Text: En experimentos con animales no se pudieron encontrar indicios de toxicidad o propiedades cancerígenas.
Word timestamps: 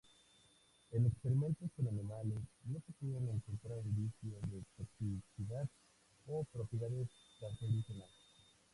En 0.93 1.05
experimentos 1.05 1.69
con 1.77 1.87
animales 1.87 2.39
no 2.65 2.79
se 2.79 2.91
pudieron 2.93 3.29
encontrar 3.29 3.77
indicios 3.85 4.41
de 4.49 4.63
toxicidad 4.75 5.69
o 6.25 6.43
propiedades 6.45 7.07
cancerígenas. 7.39 8.09